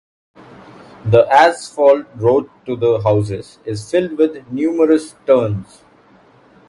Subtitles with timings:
[1.05, 5.83] The asphalt road to the houses is filled with numerous turns.